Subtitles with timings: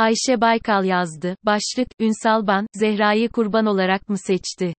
[0.00, 1.36] Ayşe Baykal yazdı.
[1.42, 4.74] Başlık, Ünsal Ban, Zehra'yı kurban olarak mı seçti?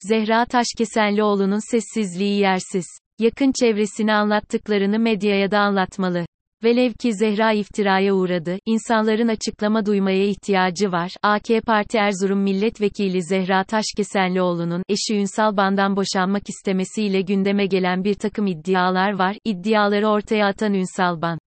[0.00, 2.86] Zehra Taşkesenlioğlu'nun sessizliği yersiz.
[3.18, 6.26] Yakın çevresini anlattıklarını medyaya da anlatmalı.
[6.64, 11.12] Velev ki Zehra iftiraya uğradı, insanların açıklama duymaya ihtiyacı var.
[11.22, 18.46] AK Parti Erzurum Milletvekili Zehra Taşkesenlioğlu'nun, eşi Ünsal Ban'dan boşanmak istemesiyle gündeme gelen bir takım
[18.46, 21.38] iddialar var, iddiaları ortaya atan Ünsal Ban.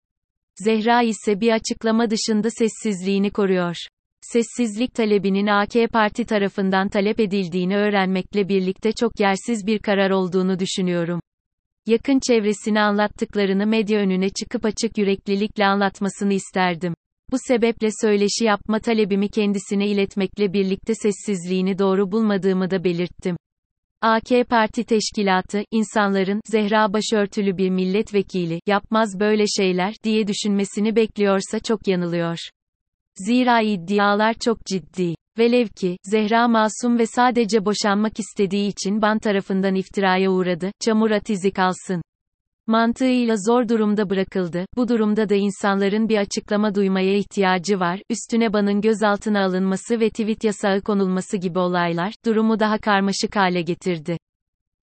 [0.64, 3.76] Zehra ise bir açıklama dışında sessizliğini koruyor.
[4.22, 11.20] Sessizlik talebinin AK Parti tarafından talep edildiğini öğrenmekle birlikte çok yersiz bir karar olduğunu düşünüyorum.
[11.86, 16.94] Yakın çevresini anlattıklarını medya önüne çıkıp açık yüreklilikle anlatmasını isterdim.
[17.32, 23.38] Bu sebeple söyleşi yapma talebimi kendisine iletmekle birlikte sessizliğini doğru bulmadığımı da belirttim.
[24.02, 31.88] AK Parti Teşkilatı, insanların, Zehra başörtülü bir milletvekili, yapmaz böyle şeyler, diye düşünmesini bekliyorsa çok
[31.88, 32.38] yanılıyor.
[33.16, 35.16] Zira iddialar çok ciddi.
[35.38, 41.30] Velev ki, Zehra masum ve sadece boşanmak istediği için ban tarafından iftiraya uğradı, çamur at
[41.30, 42.02] izi kalsın.
[42.68, 48.82] Mantığıyla zor durumda bırakıldı, bu durumda da insanların bir açıklama duymaya ihtiyacı var, üstüne banın
[48.82, 54.18] gözaltına alınması ve tweet yasağı konulması gibi olaylar, durumu daha karmaşık hale getirdi.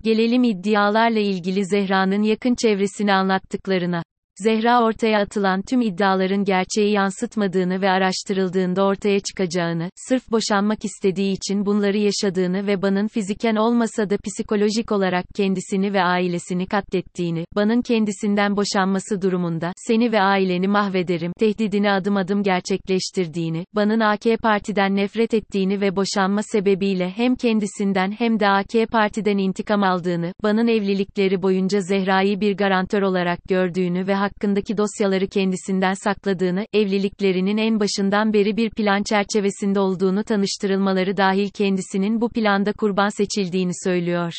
[0.03, 4.03] Gelelim iddialarla ilgili Zehra'nın yakın çevresini anlattıklarına.
[4.41, 11.67] Zehra ortaya atılan tüm iddiaların gerçeği yansıtmadığını ve araştırıldığında ortaya çıkacağını, sırf boşanmak istediği için
[11.67, 18.57] bunları yaşadığını ve Ban'ın fiziken olmasa da psikolojik olarak kendisini ve ailesini katlettiğini, Ban'ın kendisinden
[18.57, 25.81] boşanması durumunda, seni ve aileni mahvederim, tehdidini adım adım gerçekleştirdiğini, Ban'ın AK Parti'den nefret ettiğini
[25.81, 32.41] ve boşanma sebebiyle hem kendisinden hem de AK Parti'den intikam aldığını, Ban'ın evlilikleri boyunca Zehra'yı
[32.41, 39.03] bir garantör olarak gördüğünü ve hakkındaki dosyaları kendisinden sakladığını, evliliklerinin en başından beri bir plan
[39.03, 44.33] çerçevesinde olduğunu tanıştırılmaları dahil kendisinin bu planda kurban seçildiğini söylüyor.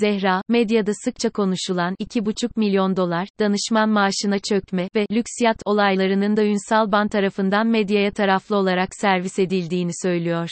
[0.00, 6.92] Zehra, medyada sıkça konuşulan 2,5 milyon dolar, danışman maaşına çökme ve lüksiyat olaylarının da Ünsal
[6.92, 10.48] Ban tarafından medyaya taraflı olarak servis edildiğini söylüyor.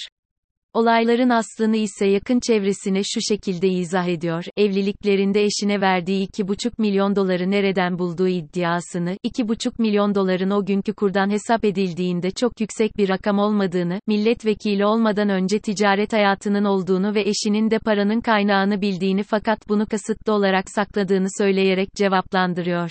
[0.74, 7.50] Olayların aslını ise yakın çevresine şu şekilde izah ediyor, evliliklerinde eşine verdiği 2,5 milyon doları
[7.50, 13.38] nereden bulduğu iddiasını, 2,5 milyon doların o günkü kurdan hesap edildiğinde çok yüksek bir rakam
[13.38, 19.86] olmadığını, milletvekili olmadan önce ticaret hayatının olduğunu ve eşinin de paranın kaynağını bildiğini fakat bunu
[19.86, 22.90] kasıtlı olarak sakladığını söyleyerek cevaplandırıyor.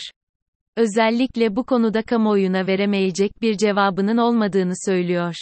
[0.77, 5.35] Özellikle bu konuda kamuoyuna veremeyecek bir cevabının olmadığını söylüyor.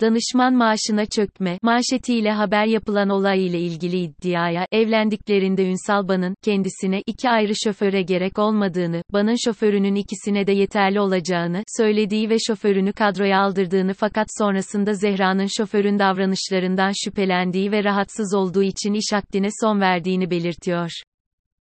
[0.00, 7.30] Danışman maaşına çökme, manşetiyle haber yapılan olay ile ilgili iddiaya, evlendiklerinde Ünsal Ban'ın, kendisine iki
[7.30, 13.94] ayrı şoföre gerek olmadığını, Ban'ın şoförünün ikisine de yeterli olacağını, söylediği ve şoförünü kadroya aldırdığını
[13.94, 20.90] fakat sonrasında Zehra'nın şoförün davranışlarından şüphelendiği ve rahatsız olduğu için iş akdine son verdiğini belirtiyor.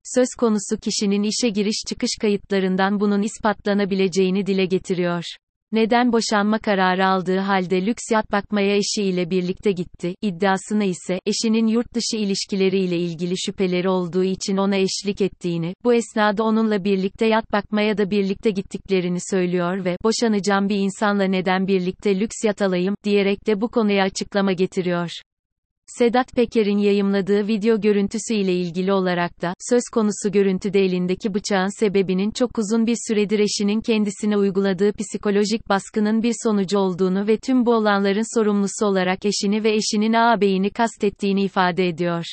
[0.05, 5.25] Söz konusu kişinin işe giriş çıkış kayıtlarından bunun ispatlanabileceğini dile getiriyor.
[5.73, 11.95] Neden boşanma kararı aldığı halde lüks yat bakmaya eşiyle birlikte gitti, iddiasına ise, eşinin yurt
[11.95, 17.99] dışı ilişkileriyle ilgili şüpheleri olduğu için ona eşlik ettiğini, bu esnada onunla birlikte yat bakmaya
[17.99, 23.61] da birlikte gittiklerini söylüyor ve, boşanacağım bir insanla neden birlikte lüks yat alayım, diyerek de
[23.61, 25.11] bu konuya açıklama getiriyor.
[25.99, 32.31] Sedat Peker'in yayımladığı video görüntüsü ile ilgili olarak da, söz konusu görüntüde elindeki bıçağın sebebinin
[32.31, 37.75] çok uzun bir süredir eşinin kendisine uyguladığı psikolojik baskının bir sonucu olduğunu ve tüm bu
[37.75, 42.25] olanların sorumlusu olarak eşini ve eşinin ağabeyini kastettiğini ifade ediyor.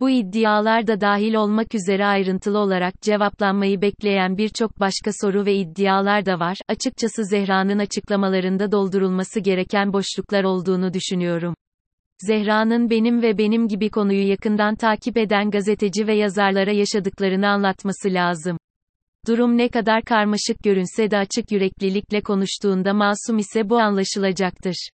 [0.00, 6.26] Bu iddialar da dahil olmak üzere ayrıntılı olarak cevaplanmayı bekleyen birçok başka soru ve iddialar
[6.26, 6.56] da var.
[6.68, 11.54] Açıkçası Zehra'nın açıklamalarında doldurulması gereken boşluklar olduğunu düşünüyorum.
[12.18, 18.58] Zehra'nın benim ve benim gibi konuyu yakından takip eden gazeteci ve yazarlara yaşadıklarını anlatması lazım.
[19.26, 24.88] Durum ne kadar karmaşık görünse de açık yüreklilikle konuştuğunda masum ise bu anlaşılacaktır.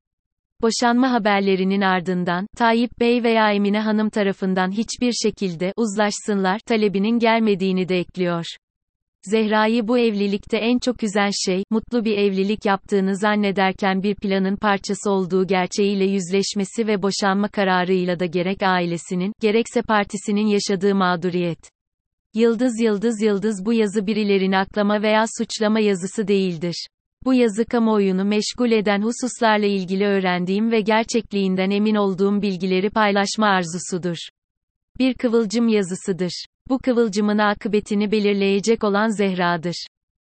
[0.61, 7.99] Boşanma haberlerinin ardından, Tayyip Bey veya Emine Hanım tarafından hiçbir şekilde, uzlaşsınlar, talebinin gelmediğini de
[7.99, 8.45] ekliyor.
[9.23, 15.11] Zehra'yı bu evlilikte en çok üzen şey, mutlu bir evlilik yaptığını zannederken bir planın parçası
[15.11, 21.59] olduğu gerçeğiyle yüzleşmesi ve boşanma kararıyla da gerek ailesinin, gerekse partisinin yaşadığı mağduriyet.
[22.33, 26.87] Yıldız yıldız yıldız bu yazı birilerini aklama veya suçlama yazısı değildir.
[27.25, 34.17] Bu yazı kamuoyunu meşgul eden hususlarla ilgili öğrendiğim ve gerçekliğinden emin olduğum bilgileri paylaşma arzusudur.
[34.99, 36.45] Bir kıvılcım yazısıdır.
[36.69, 39.87] Bu kıvılcımın akıbetini belirleyecek olan Zehra'dır.